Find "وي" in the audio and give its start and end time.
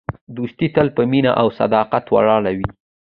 2.57-2.69